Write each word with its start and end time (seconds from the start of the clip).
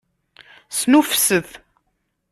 Snuffset! 0.69 1.49